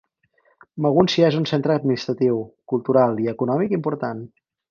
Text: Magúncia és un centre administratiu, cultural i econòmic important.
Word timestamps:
Magúncia 0.85 1.27
és 1.33 1.37
un 1.41 1.45
centre 1.51 1.75
administratiu, 1.81 2.41
cultural 2.73 3.23
i 3.27 3.31
econòmic 3.35 3.79
important. 3.81 4.27